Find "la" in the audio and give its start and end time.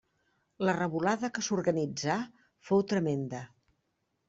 0.67-0.73